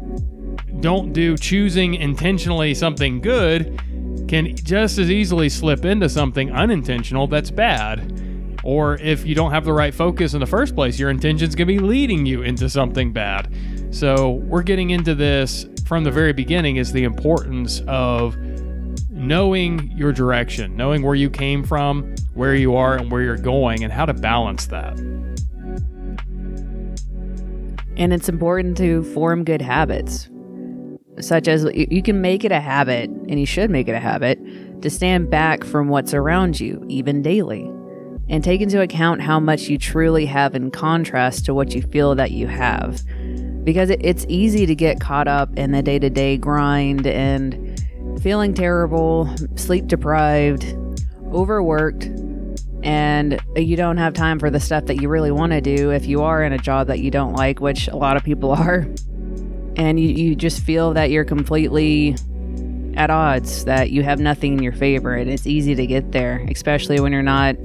don't 0.80 1.12
do, 1.12 1.36
choosing 1.36 1.94
intentionally 1.94 2.74
something 2.74 3.20
good 3.20 3.80
can 4.28 4.54
just 4.56 4.98
as 4.98 5.10
easily 5.10 5.48
slip 5.48 5.84
into 5.84 6.08
something 6.08 6.50
unintentional 6.52 7.26
that's 7.26 7.50
bad. 7.50 8.20
Or 8.64 8.96
if 8.98 9.26
you 9.26 9.34
don't 9.34 9.50
have 9.50 9.64
the 9.64 9.72
right 9.72 9.92
focus 9.92 10.34
in 10.34 10.40
the 10.40 10.46
first 10.46 10.74
place, 10.74 10.98
your 10.98 11.10
intentions 11.10 11.54
can 11.54 11.66
be 11.66 11.78
leading 11.78 12.26
you 12.26 12.42
into 12.42 12.68
something 12.68 13.12
bad. 13.12 13.52
So, 13.90 14.30
we're 14.30 14.62
getting 14.62 14.90
into 14.90 15.14
this 15.14 15.66
from 15.84 16.04
the 16.04 16.10
very 16.10 16.32
beginning 16.32 16.76
is 16.76 16.92
the 16.92 17.04
importance 17.04 17.82
of 17.86 18.36
knowing 19.12 19.92
your 19.94 20.10
direction, 20.12 20.74
knowing 20.74 21.02
where 21.02 21.14
you 21.14 21.28
came 21.28 21.62
from, 21.62 22.14
where 22.34 22.54
you 22.54 22.74
are, 22.74 22.96
and 22.96 23.10
where 23.10 23.22
you're 23.22 23.36
going, 23.36 23.84
and 23.84 23.92
how 23.92 24.06
to 24.06 24.14
balance 24.14 24.66
that. 24.66 24.98
And 27.96 28.12
it's 28.12 28.28
important 28.28 28.78
to 28.78 29.04
form 29.12 29.44
good 29.44 29.60
habits, 29.60 30.30
such 31.20 31.46
as 31.46 31.66
you 31.74 32.02
can 32.02 32.22
make 32.22 32.42
it 32.42 32.50
a 32.50 32.60
habit, 32.60 33.10
and 33.10 33.38
you 33.38 33.44
should 33.44 33.70
make 33.70 33.86
it 33.86 33.92
a 33.92 34.00
habit, 34.00 34.40
to 34.80 34.88
stand 34.88 35.30
back 35.30 35.62
from 35.62 35.88
what's 35.88 36.14
around 36.14 36.58
you, 36.58 36.82
even 36.88 37.20
daily, 37.20 37.70
and 38.30 38.42
take 38.42 38.62
into 38.62 38.80
account 38.80 39.20
how 39.20 39.38
much 39.38 39.68
you 39.68 39.76
truly 39.76 40.24
have 40.24 40.54
in 40.54 40.70
contrast 40.70 41.44
to 41.44 41.52
what 41.52 41.74
you 41.74 41.82
feel 41.82 42.14
that 42.14 42.30
you 42.30 42.46
have. 42.46 43.02
Because 43.62 43.90
it's 43.90 44.24
easy 44.28 44.64
to 44.64 44.74
get 44.74 45.00
caught 45.00 45.28
up 45.28 45.56
in 45.56 45.70
the 45.70 45.82
day 45.82 45.98
to 45.98 46.10
day 46.10 46.38
grind 46.38 47.06
and 47.06 47.61
feeling 48.20 48.54
terrible, 48.54 49.34
sleep 49.56 49.86
deprived, 49.86 50.76
overworked, 51.32 52.04
and 52.82 53.40
you 53.56 53.76
don't 53.76 53.96
have 53.96 54.12
time 54.12 54.38
for 54.38 54.50
the 54.50 54.60
stuff 54.60 54.86
that 54.86 55.00
you 55.00 55.08
really 55.08 55.30
want 55.30 55.52
to 55.52 55.60
do 55.60 55.90
if 55.90 56.06
you 56.06 56.22
are 56.22 56.42
in 56.42 56.52
a 56.52 56.58
job 56.58 56.88
that 56.88 56.98
you 56.98 57.10
don't 57.10 57.34
like, 57.34 57.60
which 57.60 57.88
a 57.88 57.96
lot 57.96 58.16
of 58.16 58.24
people 58.24 58.50
are. 58.52 58.86
And 59.76 59.98
you, 59.98 60.08
you 60.08 60.34
just 60.34 60.62
feel 60.62 60.92
that 60.94 61.10
you're 61.10 61.24
completely 61.24 62.16
at 62.94 63.10
odds, 63.10 63.64
that 63.64 63.90
you 63.90 64.02
have 64.02 64.20
nothing 64.20 64.54
in 64.54 64.62
your 64.62 64.72
favor. 64.72 65.14
And 65.14 65.30
it's 65.30 65.46
easy 65.46 65.74
to 65.74 65.86
get 65.86 66.12
there, 66.12 66.46
especially 66.50 67.00
when 67.00 67.12
you're 67.12 67.22
not 67.22 67.56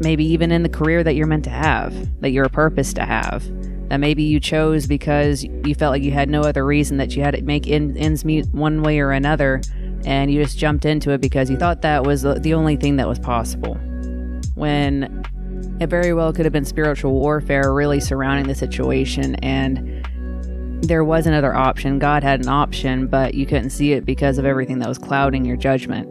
maybe 0.00 0.24
even 0.24 0.52
in 0.52 0.62
the 0.62 0.68
career 0.68 1.02
that 1.02 1.14
you're 1.14 1.26
meant 1.26 1.44
to 1.44 1.50
have, 1.50 2.20
that 2.20 2.30
you're 2.30 2.48
purpose 2.48 2.92
to 2.94 3.04
have. 3.04 3.44
That 3.88 3.98
maybe 3.98 4.22
you 4.22 4.38
chose 4.38 4.86
because 4.86 5.44
you 5.44 5.74
felt 5.74 5.92
like 5.92 6.02
you 6.02 6.10
had 6.10 6.28
no 6.28 6.42
other 6.42 6.64
reason 6.64 6.98
that 6.98 7.16
you 7.16 7.22
had 7.22 7.34
to 7.34 7.42
make 7.42 7.66
ends 7.66 8.24
meet 8.24 8.46
one 8.48 8.82
way 8.82 9.00
or 9.00 9.12
another, 9.12 9.62
and 10.04 10.30
you 10.30 10.42
just 10.42 10.58
jumped 10.58 10.84
into 10.84 11.10
it 11.12 11.20
because 11.20 11.50
you 11.50 11.56
thought 11.56 11.82
that 11.82 12.04
was 12.04 12.22
the 12.22 12.54
only 12.54 12.76
thing 12.76 12.96
that 12.96 13.08
was 13.08 13.18
possible 13.18 13.74
when 14.54 15.24
it 15.80 15.88
very 15.88 16.12
well 16.12 16.32
could 16.32 16.44
have 16.44 16.52
been 16.52 16.64
spiritual 16.64 17.12
warfare 17.12 17.72
really 17.72 18.00
surrounding 18.00 18.48
the 18.48 18.54
situation 18.54 19.36
and 19.36 20.04
there 20.82 21.04
was 21.04 21.26
another 21.26 21.54
option. 21.54 21.98
God 21.98 22.22
had 22.22 22.40
an 22.40 22.48
option, 22.48 23.06
but 23.08 23.34
you 23.34 23.46
couldn't 23.46 23.70
see 23.70 23.92
it 23.92 24.04
because 24.04 24.38
of 24.38 24.44
everything 24.44 24.78
that 24.78 24.88
was 24.88 24.98
clouding 24.98 25.44
your 25.44 25.56
judgment. 25.56 26.08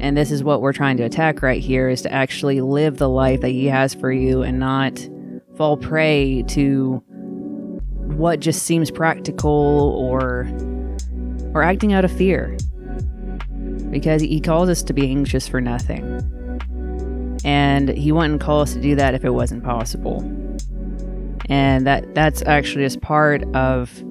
And 0.00 0.16
this 0.16 0.30
is 0.30 0.44
what 0.44 0.60
we're 0.60 0.72
trying 0.72 0.96
to 0.98 1.02
attack 1.02 1.42
right 1.42 1.60
here 1.60 1.88
is 1.88 2.02
to 2.02 2.12
actually 2.12 2.60
live 2.60 2.98
the 2.98 3.08
life 3.08 3.40
that 3.40 3.50
he 3.50 3.66
has 3.66 3.94
for 3.94 4.12
you 4.12 4.42
and 4.42 4.58
not 4.58 5.08
fall 5.56 5.76
prey 5.76 6.42
to 6.48 7.02
what 8.16 8.40
just 8.40 8.62
seems 8.62 8.90
practical 8.90 9.96
or 9.98 10.48
or 11.54 11.62
acting 11.62 11.92
out 11.92 12.04
of 12.04 12.12
fear. 12.12 12.56
Because 13.90 14.22
he 14.22 14.40
calls 14.40 14.68
us 14.68 14.82
to 14.82 14.92
be 14.92 15.08
anxious 15.08 15.46
for 15.46 15.60
nothing 15.60 16.24
and 17.44 17.90
he 17.90 18.10
wouldn't 18.10 18.40
call 18.40 18.62
us 18.62 18.72
to 18.72 18.80
do 18.80 18.96
that 18.96 19.14
if 19.14 19.24
it 19.24 19.30
wasn't 19.30 19.62
possible. 19.62 20.20
And 21.48 21.86
that 21.86 22.14
that's 22.14 22.42
actually 22.42 22.84
just 22.84 23.02
part 23.02 23.44
of 23.54 24.02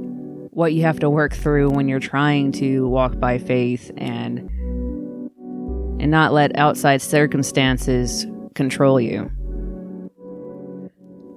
what 0.52 0.74
you 0.74 0.84
have 0.84 1.00
to 1.00 1.10
work 1.10 1.34
through 1.34 1.72
when 1.72 1.88
you're 1.88 2.00
trying 2.00 2.52
to 2.54 2.88
walk 2.88 3.20
by 3.20 3.40
faith 3.40 3.92
and 3.98 4.50
and 6.00 6.12
not 6.12 6.32
let 6.32 6.56
outside 6.58 7.02
circumstances 7.02 8.28
control 8.54 9.02
you. 9.02 9.32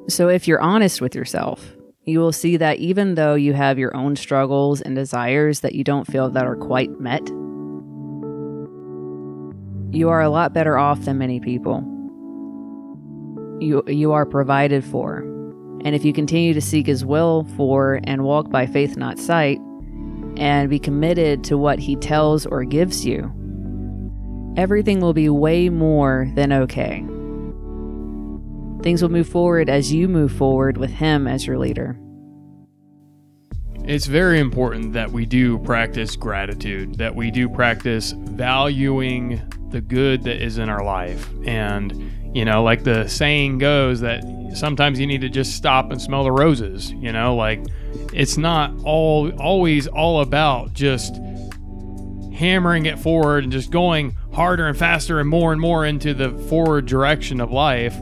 So 0.09 0.29
if 0.29 0.47
you're 0.47 0.61
honest 0.61 1.01
with 1.01 1.17
yourself, 1.17 1.77
you 2.05 2.21
will 2.21 2.33
see 2.33 2.57
that 2.57 2.79
even 2.79 3.17
though 3.17 3.35
you 3.35 3.53
have 3.55 3.79
your 3.79 3.95
own 3.97 4.15
struggles 4.15 4.81
and 4.81 4.95
desires 4.95 5.61
that 5.61 5.75
you 5.75 5.83
don't 5.83 6.07
feel 6.07 6.31
that 6.31 6.47
are 6.47 6.55
quite 6.55 7.01
met, 7.01 7.27
you 9.93 10.09
are 10.09 10.23
a 10.23 10.31
lot 10.31 10.53
better 10.53 10.79
off 10.79 11.01
than 11.01 11.19
many 11.19 11.41
people. 11.41 11.81
You, 13.61 13.83
you 13.89 14.13
are 14.13 14.25
provided 14.25 14.85
for. 14.85 15.19
And 15.85 15.97
if 15.97 16.05
you 16.05 16.13
continue 16.13 16.55
to 16.55 16.61
seek 16.61 16.87
His 16.87 17.05
will 17.05 17.45
for 17.57 18.01
and 18.05 18.23
walk 18.23 18.51
by 18.51 18.67
faith, 18.67 18.97
not 18.97 19.19
sight, 19.19 19.59
and 20.37 20.71
be 20.71 20.79
committed 20.79 21.43
to 21.45 21.59
what 21.59 21.81
He 21.81 21.97
tells 21.97 22.47
or 22.47 22.63
gives 22.63 23.05
you, 23.05 23.33
everything 24.57 25.01
will 25.01 25.15
be 25.15 25.29
way 25.29 25.69
more 25.69 26.31
than 26.37 26.53
okay. 26.53 27.05
Things 28.87 29.03
will 29.03 29.09
move 29.09 29.29
forward 29.29 29.69
as 29.69 29.93
you 29.93 30.07
move 30.07 30.31
forward 30.31 30.79
with 30.79 30.91
Him 30.91 31.27
as 31.27 31.45
your 31.45 31.59
leader. 31.59 31.99
It's 33.83 34.07
very 34.07 34.39
important 34.39 34.93
that 34.93 35.11
we 35.11 35.27
do 35.27 35.59
practice 35.59 36.15
gratitude, 36.15 36.95
that 36.95 37.13
we 37.13 37.33
do 37.33 37.49
practice 37.49 38.13
valuing 38.13 39.43
the 39.71 39.81
good 39.81 40.23
that 40.23 40.41
is 40.41 40.59
in 40.59 40.69
our 40.69 40.85
life. 40.85 41.29
And, 41.45 42.33
you 42.33 42.45
know, 42.45 42.63
like 42.63 42.85
the 42.85 43.09
saying 43.09 43.59
goes 43.59 43.99
that 44.03 44.23
sometimes 44.55 45.01
you 45.01 45.07
need 45.09 45.23
to 45.23 45.31
just 45.31 45.57
stop 45.57 45.91
and 45.91 46.01
smell 46.01 46.23
the 46.23 46.31
roses, 46.31 46.93
you 46.93 47.11
know, 47.11 47.35
like 47.35 47.67
it's 48.13 48.37
not 48.37 48.73
all 48.85 49.33
always 49.41 49.89
all 49.89 50.21
about 50.21 50.75
just 50.75 51.17
hammering 52.33 52.87
it 52.87 53.01
forward 53.01 53.43
and 53.43 53.53
just 53.53 53.73
going 53.73 54.17
harder 54.33 54.69
and 54.69 54.79
faster 54.79 55.19
and 55.19 55.29
more 55.29 55.51
and 55.51 55.61
more 55.61 55.85
into 55.85 56.15
the 56.15 56.31
forward 56.49 56.87
direction 56.87 57.41
of 57.41 57.51
life. 57.51 57.99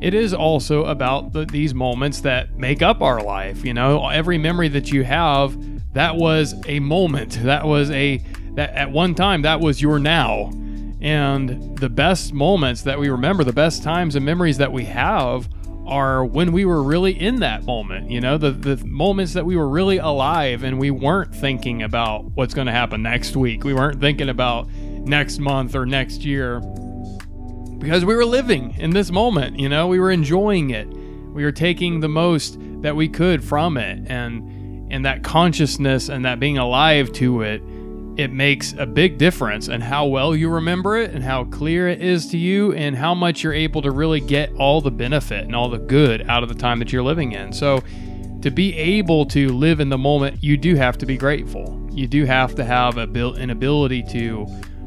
It 0.00 0.12
is 0.14 0.34
also 0.34 0.84
about 0.84 1.32
the, 1.32 1.46
these 1.46 1.74
moments 1.74 2.20
that 2.20 2.56
make 2.56 2.82
up 2.82 3.00
our 3.00 3.22
life. 3.22 3.64
You 3.64 3.74
know, 3.74 4.08
every 4.08 4.38
memory 4.38 4.68
that 4.68 4.92
you 4.92 5.04
have, 5.04 5.56
that 5.94 6.16
was 6.16 6.54
a 6.66 6.80
moment. 6.80 7.38
That 7.42 7.64
was 7.64 7.90
a 7.90 8.22
that 8.54 8.70
at 8.70 8.90
one 8.90 9.14
time 9.14 9.42
that 9.42 9.60
was 9.60 9.80
your 9.80 9.98
now 9.98 10.50
and 11.00 11.76
the 11.78 11.88
best 11.88 12.32
moments 12.32 12.82
that 12.82 12.98
we 12.98 13.08
remember, 13.08 13.44
the 13.44 13.52
best 13.52 13.82
times 13.82 14.16
and 14.16 14.24
memories 14.24 14.58
that 14.58 14.72
we 14.72 14.84
have 14.86 15.48
are 15.86 16.24
when 16.24 16.52
we 16.52 16.64
were 16.64 16.82
really 16.82 17.18
in 17.18 17.36
that 17.36 17.64
moment, 17.64 18.10
you 18.10 18.20
know, 18.20 18.36
the, 18.36 18.50
the 18.50 18.84
moments 18.84 19.34
that 19.34 19.46
we 19.46 19.56
were 19.56 19.68
really 19.68 19.98
alive 19.98 20.64
and 20.64 20.78
we 20.78 20.90
weren't 20.90 21.34
thinking 21.34 21.82
about 21.82 22.24
what's 22.34 22.54
going 22.54 22.66
to 22.66 22.72
happen 22.72 23.02
next 23.02 23.36
week. 23.36 23.62
We 23.62 23.72
weren't 23.72 24.00
thinking 24.00 24.28
about 24.28 24.68
next 24.68 25.38
month 25.38 25.76
or 25.76 25.86
next 25.86 26.24
year 26.24 26.60
because 27.86 28.04
we 28.04 28.16
were 28.16 28.24
living 28.24 28.74
in 28.78 28.90
this 28.90 29.12
moment, 29.12 29.60
you 29.60 29.68
know, 29.68 29.86
we 29.86 30.00
were 30.00 30.10
enjoying 30.10 30.70
it. 30.70 30.88
We 30.88 31.44
were 31.44 31.52
taking 31.52 32.00
the 32.00 32.08
most 32.08 32.58
that 32.82 32.96
we 32.96 33.08
could 33.08 33.44
from 33.44 33.76
it 33.76 34.10
and 34.10 34.92
and 34.92 35.04
that 35.04 35.22
consciousness 35.22 36.08
and 36.08 36.24
that 36.24 36.40
being 36.40 36.58
alive 36.58 37.12
to 37.12 37.42
it 37.42 37.62
it 38.16 38.32
makes 38.32 38.72
a 38.72 38.86
big 38.86 39.18
difference 39.18 39.68
in 39.68 39.80
how 39.80 40.06
well 40.06 40.34
you 40.34 40.48
remember 40.48 40.96
it 40.96 41.12
and 41.12 41.22
how 41.22 41.44
clear 41.44 41.86
it 41.86 42.02
is 42.02 42.26
to 42.28 42.36
you 42.36 42.72
and 42.72 42.96
how 42.96 43.14
much 43.14 43.44
you're 43.44 43.52
able 43.52 43.82
to 43.82 43.92
really 43.92 44.20
get 44.20 44.52
all 44.54 44.80
the 44.80 44.90
benefit 44.90 45.44
and 45.44 45.54
all 45.54 45.68
the 45.68 45.78
good 45.78 46.28
out 46.28 46.42
of 46.42 46.48
the 46.48 46.56
time 46.56 46.80
that 46.80 46.92
you're 46.92 47.04
living 47.04 47.32
in. 47.32 47.52
So, 47.52 47.84
to 48.42 48.50
be 48.50 48.76
able 48.76 49.26
to 49.26 49.48
live 49.50 49.78
in 49.78 49.90
the 49.90 49.98
moment, 49.98 50.42
you 50.42 50.56
do 50.56 50.74
have 50.74 50.98
to 50.98 51.06
be 51.06 51.16
grateful. 51.16 51.88
You 51.92 52.08
do 52.08 52.24
have 52.24 52.54
to 52.56 52.64
have 52.64 52.98
a 52.98 53.02
an 53.02 53.50
ability 53.50 54.02
to 54.10 54.46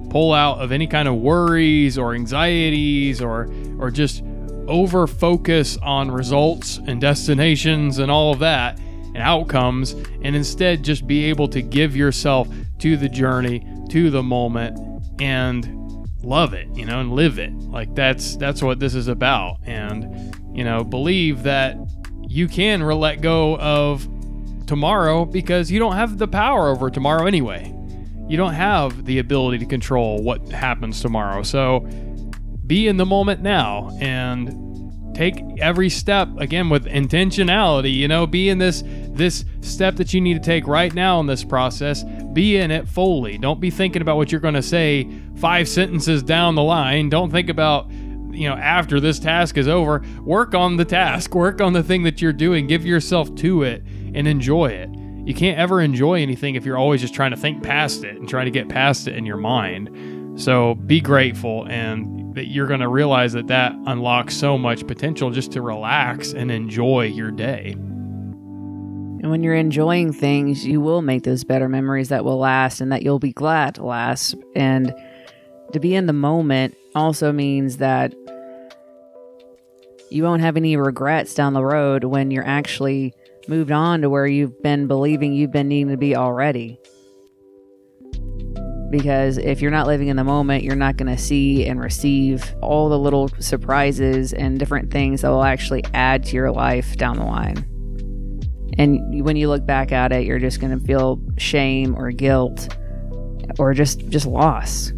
pull 0.10 0.34
out 0.34 0.60
of 0.60 0.72
any 0.72 0.88
kind 0.88 1.08
of 1.08 1.16
worries 1.16 1.98
or 1.98 2.13
anxieties 2.13 3.22
or 3.22 3.50
or 3.80 3.92
just 3.92 4.24
over 4.68 5.08
focus 5.08 5.78
on 5.82 6.12
results 6.12 6.78
and 6.86 7.01
destinations 7.01 7.98
and 7.98 8.12
all 8.12 8.32
of 8.32 8.39
that 8.39 8.78
and 8.80 9.18
outcomes 9.18 9.94
and 10.22 10.36
instead 10.36 10.84
just 10.84 11.08
be 11.08 11.25
able 11.25 11.48
to 11.48 11.62
give 11.62 11.96
yourself 11.96 12.48
to 12.78 12.96
the 12.96 13.10
journey, 13.10 13.66
to 13.89 14.10
the 14.10 14.24
moment, 14.24 14.78
and 15.20 16.08
love 16.24 16.54
it, 16.54 16.68
you 16.75 16.86
know, 16.86 17.00
and 17.00 17.13
live 17.13 17.39
it. 17.39 17.51
Like 17.54 17.94
that's 17.96 18.38
that's 18.38 18.62
what 18.62 18.80
this 18.80 18.96
is 18.96 19.08
about. 19.08 19.58
And 19.66 20.36
you 20.56 20.63
know, 20.63 20.84
believe 20.84 21.44
that 21.44 21.78
you 22.28 22.48
can 22.48 22.82
let 22.82 23.22
go 23.22 23.58
of 23.58 24.08
tomorrow 24.68 25.25
because 25.25 25.72
you 25.72 25.80
don't 25.80 25.96
have 25.96 26.18
the 26.18 26.28
power 26.28 26.70
over 26.70 26.89
tomorrow 26.89 27.25
anyway. 27.25 27.74
You 28.29 28.38
don't 28.38 28.53
have 28.53 29.05
the 29.05 29.17
ability 29.17 29.57
to 29.57 29.65
control 29.65 30.21
what 30.21 30.48
happens 30.50 31.01
tomorrow. 31.01 31.41
So 31.41 31.79
be 32.67 32.88
in 32.88 32.98
the 32.98 33.05
moment 33.05 33.41
now 33.41 33.89
and 34.00 35.15
take 35.15 35.41
every 35.59 35.89
step 35.89 36.29
again 36.38 36.69
with 36.69 36.86
intentionality 36.86 37.93
you 37.93 38.07
know 38.07 38.27
be 38.27 38.48
in 38.48 38.59
this 38.59 38.83
this 39.09 39.43
step 39.62 39.95
that 39.95 40.13
you 40.13 40.21
need 40.21 40.36
to 40.36 40.39
take 40.39 40.67
right 40.67 40.93
now 40.93 41.19
in 41.19 41.25
this 41.25 41.43
process. 41.43 42.03
Be 42.31 42.57
in 42.57 42.71
it 42.71 42.88
fully. 42.88 43.38
Don't 43.38 43.59
be 43.59 43.71
thinking 43.71 44.01
about 44.01 44.15
what 44.15 44.31
you're 44.31 44.39
going 44.39 44.53
to 44.53 44.62
say 44.62 45.09
five 45.36 45.67
sentences 45.67 46.24
down 46.24 46.55
the 46.55 46.63
line. 46.63 47.09
Don't 47.09 47.31
think 47.31 47.50
about 47.50 47.89
you 47.89 48.48
know 48.48 48.55
after 48.55 49.00
this 49.00 49.17
task 49.19 49.57
is 49.57 49.67
over 49.67 50.03
work 50.21 50.53
on 50.53 50.77
the 50.77 50.86
task 50.86 51.33
work 51.33 51.59
on 51.59 51.74
the 51.74 51.83
thing 51.83 52.03
that 52.03 52.21
you're 52.21 52.31
doing. 52.31 52.67
Give 52.67 52.86
yourself 52.86 53.33
to 53.38 53.63
it 53.63 53.83
and 54.13 54.27
enjoy 54.27 54.67
it 54.67 54.89
you 55.29 55.36
can't 55.36 55.59
ever 55.59 55.79
enjoy 55.79 56.21
anything 56.21 56.55
if 56.55 56.65
you're 56.65 56.77
always 56.77 57.01
just 57.01 57.13
trying 57.13 57.31
to 57.31 57.38
think 57.38 57.63
past 57.63 58.03
it 58.03 58.17
and 58.17 58.27
trying 58.27 58.45
to 58.45 58.51
get 58.51 58.67
past 58.67 59.07
it 59.07 59.15
in 59.15 59.25
your 59.25 59.38
mind 59.38 60.39
so 60.39 60.75
be 60.75 61.01
grateful 61.01 61.67
and 61.67 62.33
that 62.36 62.48
you're 62.48 62.67
going 62.67 62.79
to 62.79 62.88
realize 62.88 63.33
that 63.33 63.48
that 63.48 63.74
unlocks 63.88 64.33
so 64.36 64.57
much 64.57 64.88
potential 64.88 65.29
just 65.29 65.51
to 65.51 65.62
relax 65.62 66.31
and 66.31 66.50
enjoy 66.50 67.03
your 67.03 67.31
day. 67.31 67.71
And 67.71 69.29
when 69.29 69.43
you're 69.43 69.55
enjoying 69.55 70.13
things, 70.13 70.65
you 70.65 70.79
will 70.79 71.01
make 71.01 71.24
those 71.24 71.43
better 71.43 71.67
memories 71.67 72.07
that 72.07 72.24
will 72.24 72.38
last 72.38 72.79
and 72.79 72.89
that 72.93 73.03
you'll 73.03 73.19
be 73.19 73.33
glad 73.33 73.75
to 73.75 73.83
last. 73.83 74.36
And 74.55 74.95
to 75.74 75.79
be 75.81 75.93
in 75.93 76.05
the 76.05 76.13
moment 76.13 76.77
also 76.95 77.33
means 77.33 77.77
that 77.77 78.13
you 80.09 80.24
won't 80.24 80.41
have 80.41 80.55
any 80.55 80.77
regrets 80.77 81.33
down 81.33 81.53
the 81.53 81.65
road 81.65 82.05
when 82.05 82.31
you're 82.31 82.48
actually 82.48 83.13
moved 83.50 83.72
on 83.72 84.01
to 84.01 84.10
where 84.10 84.27
you've 84.27 84.62
been 84.62 84.88
believing 84.88 85.34
you've 85.34 85.51
been 85.51 85.68
needing 85.68 85.89
to 85.89 85.98
be 85.98 86.15
already 86.15 86.79
because 88.89 89.38
if 89.38 89.62
you're 89.62 89.72
not 89.72 89.88
living 89.88 90.08
in 90.08 90.15
the 90.15 90.24
moment, 90.24 90.63
you're 90.63 90.75
not 90.75 90.98
going 90.98 91.15
to 91.15 91.22
see 91.22 91.65
and 91.65 91.79
receive 91.79 92.56
all 92.62 92.89
the 92.89 92.98
little 92.98 93.29
surprises 93.39 94.34
and 94.34 94.58
different 94.58 94.91
things 94.91 95.22
that 95.22 95.29
will 95.29 95.44
actually 95.44 95.84
add 95.94 96.24
to 96.25 96.36
your 96.36 96.51
life 96.51 96.98
down 96.98 97.18
the 97.18 97.25
line. 97.25 97.65
And 98.77 99.24
when 99.24 99.36
you 99.36 99.50
look 99.50 99.65
back 99.65 99.91
at 99.91 100.12
it, 100.12 100.25
you're 100.25 100.39
just 100.39 100.60
going 100.60 100.77
to 100.77 100.84
feel 100.86 101.22
shame 101.38 101.96
or 101.96 102.12
guilt 102.12 102.75
or 103.58 103.74
just 103.74 104.08
just 104.10 104.25
loss. 104.25 104.91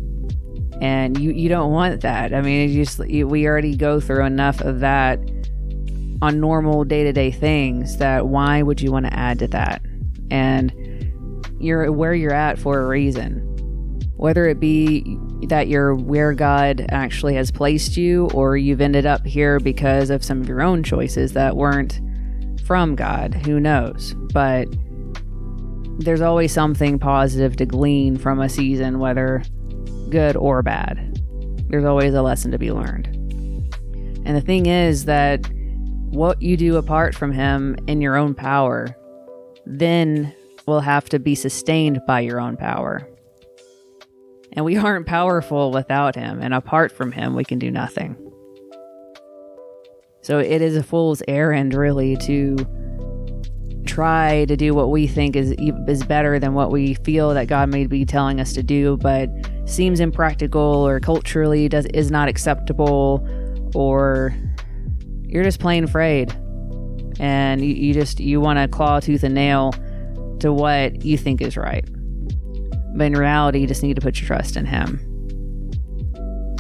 And 0.82 1.18
you 1.20 1.32
you 1.32 1.50
don't 1.50 1.72
want 1.72 2.02
that. 2.02 2.34
I 2.34 2.42
mean, 2.42 2.72
just 2.74 3.00
you, 3.10 3.28
we 3.28 3.48
already 3.48 3.76
go 3.76 4.00
through 4.00 4.26
enough 4.26 4.62
of 4.62 4.80
that 4.82 5.20
on 6.22 6.40
normal 6.40 6.84
day-to-day 6.84 7.32
things 7.32 7.98
that 7.98 8.28
why 8.28 8.62
would 8.62 8.82
you 8.82 8.92
want 8.92 9.06
to 9.06 9.14
add 9.14 9.40
to 9.40 9.48
that? 9.48 9.82
And 10.30 10.72
you're 11.60 11.92
where 11.92 12.14
you're 12.14 12.34
at 12.34 12.60
for 12.60 12.80
a 12.82 12.88
reason. 12.88 13.48
Whether 14.18 14.48
it 14.48 14.60
be 14.60 15.18
that 15.48 15.68
you're 15.68 15.96
where 15.96 16.34
God 16.34 16.86
actually 16.90 17.34
has 17.36 17.50
placed 17.50 17.98
you, 17.98 18.30
or 18.36 18.56
you've 18.56 18.82
ended 18.82 19.08
up 19.08 19.26
here 19.26 19.60
because 19.60 20.12
of 20.12 20.24
some 20.24 20.42
of 20.42 20.48
your 20.48 20.62
own 20.62 20.84
choices 20.84 21.34
that 21.34 21.58
weren't 21.58 22.00
from 22.66 22.96
God, 22.96 23.34
who 23.34 23.60
knows? 23.60 24.14
But 24.32 24.68
there's 25.98 26.22
always 26.22 26.52
something 26.52 27.00
positive 27.00 27.56
to 27.58 27.66
glean 27.66 28.18
from 28.18 28.40
a 28.40 28.48
season, 28.48 29.00
whether 29.00 29.42
good 30.10 30.36
or 30.36 30.62
bad. 30.62 31.20
There's 31.70 31.86
always 31.86 32.14
a 32.14 32.22
lesson 32.22 32.52
to 32.52 32.60
be 32.60 32.72
learned. 32.72 33.08
And 34.26 34.38
the 34.38 34.42
thing 34.42 34.68
is 34.68 35.06
that 35.06 35.50
what 36.12 36.42
you 36.42 36.58
do 36.58 36.76
apart 36.76 37.16
from 37.16 37.32
Him 37.32 37.78
in 37.88 38.02
your 38.02 38.18
own 38.18 38.36
power, 38.36 38.96
then 39.66 40.34
will 40.68 40.82
have 40.82 41.10
to 41.10 41.20
be 41.20 41.36
sustained 41.36 42.02
by 42.06 42.20
your 42.20 42.40
own 42.40 42.58
power. 42.58 43.08
And 44.54 44.66
we 44.66 44.78
aren't 44.78 45.08
powerful 45.08 45.72
without 45.72 46.16
Him, 46.16 46.42
and 46.42 46.54
apart 46.54 46.92
from 46.92 47.12
Him, 47.12 47.34
we 47.34 47.46
can 47.46 47.60
do 47.60 47.72
nothing. 47.72 48.16
So 50.22 50.38
it 50.38 50.62
is 50.62 50.76
a 50.76 50.84
fool's 50.84 51.24
errand, 51.28 51.74
really, 51.74 52.16
to 52.18 52.58
try 53.86 54.46
to 54.46 54.56
do 54.56 54.74
what 54.74 54.90
we 54.90 55.08
think 55.08 55.36
is 55.36 55.54
is 55.88 56.04
better 56.04 56.40
than 56.40 56.54
what 56.54 56.72
we 56.72 56.94
feel 56.94 57.34
that 57.34 57.48
God 57.48 57.70
may 57.70 57.88
be 57.88 58.06
telling 58.06 58.40
us 58.40 58.54
to 58.54 58.64
do, 58.64 58.98
but 58.98 59.30
seems 59.66 60.00
impractical 60.00 60.62
or 60.62 61.00
culturally 61.00 61.68
does 61.68 61.86
is 61.88 62.12
not 62.12 62.28
acceptable, 62.28 63.28
or 63.74 64.36
you're 65.32 65.44
just 65.44 65.60
plain 65.60 65.84
afraid, 65.84 66.32
and 67.20 67.64
you, 67.64 67.74
you 67.74 67.94
just 67.94 68.20
you 68.20 68.40
want 68.40 68.60
to 68.60 68.68
claw 68.68 69.00
tooth 69.00 69.24
and 69.24 69.34
nail 69.34 69.74
to 70.40 70.52
what 70.52 71.04
you 71.04 71.18
think 71.18 71.42
is 71.42 71.56
right. 71.56 71.86
But 72.96 73.06
in 73.06 73.14
reality, 73.14 73.60
you 73.60 73.68
just 73.68 73.84
need 73.84 73.96
to 73.96 74.02
put 74.02 74.20
your 74.20 74.28
trust 74.28 74.58
in 74.58 74.66
Him. 74.66 75.00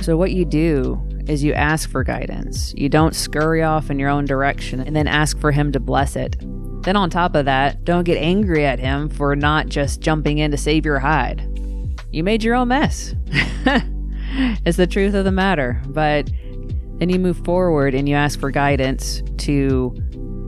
So, 0.02 0.18
what 0.18 0.32
you 0.32 0.46
do 0.46 1.02
is 1.28 1.44
you 1.44 1.54
ask 1.54 1.90
for 1.90 2.04
guidance. 2.04 2.74
You 2.76 2.90
don't 2.90 3.16
scurry 3.16 3.62
off 3.62 3.90
in 3.92 4.00
your 4.00 4.10
own 4.10 4.26
direction 4.26 4.80
and 4.80 4.96
then 4.96 5.08
ask 5.08 5.38
for 5.40 5.52
Him 5.52 5.72
to 5.74 5.80
bless 5.80 6.16
it. 6.16 6.38
Then, 6.84 6.96
on 6.96 7.10
top 7.10 7.36
of 7.36 7.46
that, 7.46 7.84
don't 7.84 8.06
get 8.06 8.18
angry 8.18 8.66
at 8.66 8.80
Him 8.80 9.10
for 9.10 9.36
not 9.36 9.68
just 9.68 10.02
jumping 10.02 10.38
in 10.38 10.52
to 10.52 10.58
save 10.58 10.86
your 10.86 11.00
hide. 11.00 11.48
You 12.12 12.24
made 12.24 12.44
your 12.44 12.56
own 12.56 12.70
mess. 12.70 13.14
it's 14.66 14.78
the 14.78 14.88
truth 14.88 15.14
of 15.14 15.26
the 15.26 15.32
matter. 15.32 15.82
But 15.88 16.30
then 17.02 17.10
you 17.10 17.18
move 17.18 17.44
forward 17.44 17.96
and 17.96 18.08
you 18.08 18.14
ask 18.14 18.40
for 18.40 18.52
guidance 18.52 19.24
to 19.40 19.92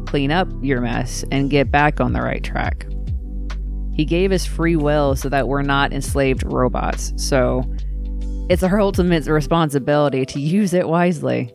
clean 0.06 0.30
up 0.30 0.48
your 0.62 0.82
mess 0.82 1.26
and 1.32 1.50
get 1.50 1.72
back 1.72 2.00
on 2.00 2.14
the 2.14 2.22
right 2.22 2.44
track. 2.44 2.86
He 3.96 4.06
gave 4.06 4.32
us 4.32 4.46
free 4.46 4.76
will 4.76 5.16
so 5.16 5.30
that 5.30 5.48
we're 5.48 5.64
not 5.64 5.92
enslaved 5.92 6.44
robots. 6.44 7.12
So 7.16 7.64
it's 8.52 8.62
our 8.62 8.80
ultimate 8.80 9.26
responsibility 9.26 10.28
to 10.28 10.40
use 10.40 10.76
it 10.76 10.88
wisely. 10.88 11.52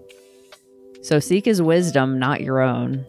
So 1.02 1.20
seek 1.20 1.44
his 1.44 1.62
wisdom, 1.62 2.18
not 2.18 2.40
your 2.40 2.60
own, 2.60 3.06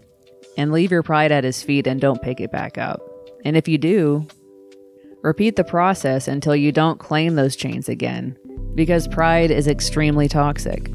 and 0.58 0.72
leave 0.72 0.91
your 0.91 1.01
pride 1.01 1.31
at 1.31 1.43
his 1.43 1.63
feet 1.63 1.88
and 1.88 2.00
don't 2.00 2.22
pick 2.22 2.39
it 2.39 2.51
back 2.51 2.77
up. 2.77 3.01
And 3.46 3.58
if 3.58 3.67
you 3.67 3.79
do, 3.79 4.27
repeat 5.24 5.55
the 5.55 5.63
process 5.63 6.27
until 6.27 6.55
you 6.55 6.72
don't 6.72 7.00
claim 7.00 7.34
those 7.34 7.55
chains 7.55 7.89
again, 7.89 8.38
because 8.75 9.08
pride 9.08 9.50
is 9.50 9.67
extremely 9.67 10.27
toxic. 10.27 10.92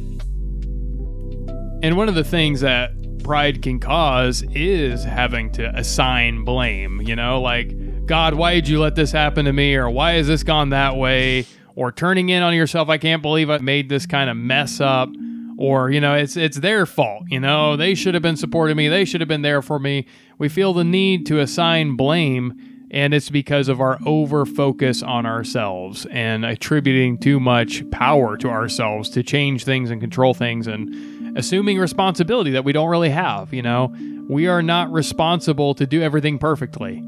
And 1.85 1.99
one 1.99 2.09
of 2.09 2.15
the 2.15 2.25
things 2.25 2.63
that 2.63 2.93
pride 3.25 3.61
can 3.61 3.79
cause 3.79 4.43
is 4.55 5.05
having 5.05 5.53
to 5.53 5.69
assign 5.77 6.43
blame, 6.43 7.03
you 7.03 7.15
know, 7.15 7.43
like 7.43 8.07
God, 8.07 8.33
why 8.33 8.55
did 8.55 8.69
you 8.69 8.81
let 8.81 8.95
this 8.95 9.13
happen 9.13 9.45
to 9.45 9.53
me? 9.53 9.75
Or 9.75 9.91
why 9.91 10.13
has 10.13 10.27
this 10.27 10.43
gone 10.43 10.71
that 10.71 10.97
way? 10.97 11.45
Or 11.77 11.93
turning 11.93 12.31
in 12.31 12.43
on 12.43 12.55
yourself, 12.55 12.89
I 12.89 12.97
can't 12.97 13.21
believe 13.21 13.51
I 13.51 13.59
made 13.59 13.91
this 13.91 14.07
kind 14.07 14.31
of 14.31 14.37
mess 14.39 14.81
up. 14.81 15.11
Or, 15.59 15.91
you 15.91 16.01
know, 16.01 16.15
it's 16.15 16.39
it's 16.39 16.57
their 16.57 16.87
fault, 16.87 17.25
you 17.29 17.39
know, 17.39 17.77
they 17.77 17.95
should 17.95 18.15
have 18.15 18.23
been 18.23 18.39
supporting 18.39 18.79
me, 18.79 18.89
they 18.89 19.05
should 19.05 19.21
have 19.21 19.29
been 19.29 19.43
there 19.43 19.61
for 19.61 19.79
me. 19.79 20.07
We 20.39 20.49
feel 20.49 20.73
the 20.73 20.85
need 20.85 21.27
to 21.27 21.39
assign 21.39 21.97
blame, 21.97 22.87
and 22.91 23.13
it's 23.13 23.29
because 23.29 23.69
of 23.69 23.79
our 23.83 23.99
over 24.07 24.47
focus 24.47 25.03
on 25.03 25.27
ourselves 25.27 26.07
and 26.07 26.47
attributing 26.47 27.19
too 27.19 27.39
much 27.39 27.89
power 27.91 28.39
to 28.39 28.49
ourselves 28.49 29.11
to 29.11 29.23
change 29.23 29.65
things 29.65 29.91
and 29.91 30.01
control 30.01 30.33
things 30.33 30.67
and 30.67 31.14
assuming 31.37 31.79
responsibility 31.79 32.51
that 32.53 32.65
we 32.65 32.73
don't 32.73 32.89
really 32.89 33.11
have, 33.11 33.53
you 33.53 33.63
know. 33.63 33.95
We 34.29 34.47
are 34.47 34.63
not 34.63 34.91
responsible 34.93 35.75
to 35.75 35.87
do 35.87 36.03
everything 36.03 36.39
perfectly. 36.39 37.03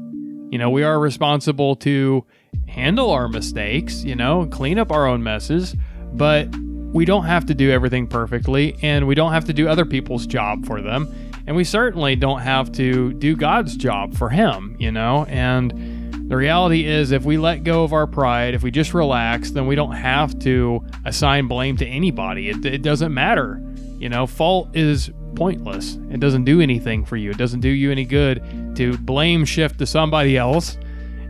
You 0.49 0.57
know, 0.57 0.69
we 0.69 0.83
are 0.83 0.99
responsible 0.99 1.75
to 1.77 2.23
handle 2.67 3.09
our 3.11 3.27
mistakes, 3.27 4.03
you 4.03 4.15
know, 4.15 4.45
clean 4.45 4.79
up 4.79 4.91
our 4.91 5.07
own 5.07 5.23
messes, 5.23 5.75
but 6.13 6.47
we 6.93 7.05
don't 7.05 7.25
have 7.25 7.45
to 7.47 7.53
do 7.53 7.69
everything 7.69 8.07
perfectly 8.07 8.77
and 8.81 9.07
we 9.07 9.15
don't 9.15 9.33
have 9.33 9.45
to 9.45 9.53
do 9.53 9.67
other 9.67 9.85
people's 9.85 10.25
job 10.25 10.65
for 10.65 10.81
them. 10.81 11.13
And 11.47 11.55
we 11.55 11.63
certainly 11.63 12.15
don't 12.15 12.41
have 12.41 12.71
to 12.73 13.13
do 13.13 13.35
God's 13.35 13.75
job 13.75 14.15
for 14.15 14.29
Him, 14.29 14.75
you 14.79 14.91
know? 14.91 15.25
And 15.25 16.29
the 16.29 16.35
reality 16.35 16.85
is, 16.85 17.11
if 17.11 17.23
we 17.23 17.37
let 17.37 17.63
go 17.63 17.83
of 17.83 17.93
our 17.93 18.05
pride, 18.05 18.53
if 18.53 18.63
we 18.63 18.71
just 18.71 18.93
relax, 18.93 19.51
then 19.51 19.65
we 19.65 19.75
don't 19.75 19.93
have 19.93 20.37
to 20.39 20.85
assign 21.05 21.47
blame 21.47 21.77
to 21.77 21.85
anybody. 21.85 22.49
It, 22.49 22.65
it 22.65 22.81
doesn't 22.81 23.13
matter. 23.13 23.61
You 23.99 24.09
know, 24.09 24.27
fault 24.27 24.75
is 24.75 25.11
pointless. 25.35 25.97
It 26.09 26.19
doesn't 26.19 26.45
do 26.45 26.61
anything 26.61 27.05
for 27.05 27.17
you. 27.17 27.31
It 27.31 27.37
doesn't 27.37 27.59
do 27.59 27.69
you 27.69 27.91
any 27.91 28.05
good 28.05 28.75
to 28.75 28.97
blame 28.97 29.45
shift 29.45 29.79
to 29.79 29.85
somebody 29.85 30.37
else, 30.37 30.77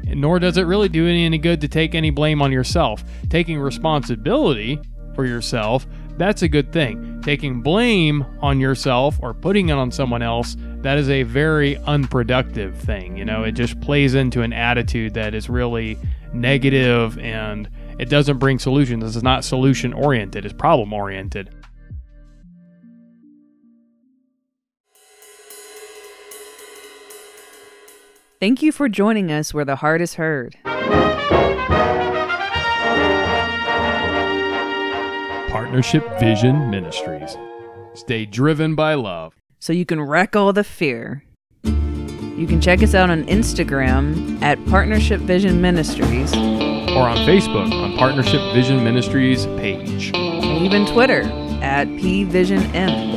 nor 0.03 0.39
does 0.39 0.57
it 0.57 0.63
really 0.63 0.89
do 0.89 1.07
any, 1.07 1.25
any 1.25 1.37
good 1.37 1.61
to 1.61 1.67
take 1.67 1.95
any 1.95 2.09
blame 2.09 2.41
on 2.41 2.51
yourself. 2.51 3.03
Taking 3.29 3.59
responsibility 3.59 4.79
for 5.13 5.25
yourself, 5.25 5.87
that's 6.17 6.41
a 6.41 6.47
good 6.47 6.71
thing. 6.73 7.21
Taking 7.21 7.61
blame 7.61 8.25
on 8.41 8.59
yourself 8.59 9.19
or 9.21 9.33
putting 9.33 9.69
it 9.69 9.73
on 9.73 9.91
someone 9.91 10.21
else, 10.21 10.55
that 10.81 10.97
is 10.97 11.09
a 11.09 11.23
very 11.23 11.77
unproductive 11.77 12.75
thing. 12.77 13.17
You 13.17 13.25
know, 13.25 13.43
it 13.43 13.51
just 13.51 13.79
plays 13.81 14.15
into 14.15 14.41
an 14.41 14.53
attitude 14.53 15.13
that 15.13 15.35
is 15.35 15.49
really 15.49 15.97
negative 16.33 17.19
and 17.19 17.69
it 17.99 18.09
doesn't 18.09 18.37
bring 18.37 18.57
solutions. 18.57 19.03
Is 19.03 19.21
not 19.21 19.43
solution 19.43 19.93
oriented, 19.93 20.45
it's 20.45 20.53
problem 20.53 20.93
oriented. 20.93 21.49
Thank 28.39 28.61
you 28.61 28.71
for 28.71 28.87
joining 28.87 29.31
us 29.31 29.53
where 29.53 29.65
the 29.65 29.77
heart 29.77 30.01
is 30.01 30.13
heard. 30.15 30.57
Partnership 35.49 36.03
Vision 36.19 36.69
Ministries. 36.69 37.35
Stay 37.93 38.25
driven 38.25 38.75
by 38.75 38.93
love. 38.93 39.33
So 39.59 39.73
you 39.73 39.85
can 39.85 39.99
wreck 40.01 40.35
all 40.35 40.53
the 40.53 40.63
fear. 40.63 41.23
You 41.63 42.45
can 42.47 42.61
check 42.61 42.83
us 42.83 42.93
out 42.93 43.09
on 43.09 43.23
Instagram 43.25 44.39
at 44.43 44.63
Partnership 44.67 45.19
Vision 45.21 45.59
Ministries 45.61 46.31
Or 46.35 47.09
on 47.09 47.17
Facebook 47.25 47.71
on 47.71 47.97
Partnership 47.97 48.39
Vision 48.53 48.83
Ministries 48.83 49.45
page. 49.57 50.11
and 50.13 50.63
even 50.65 50.85
Twitter 50.85 51.21
at 51.63 51.87
PVisionM. 51.87 53.16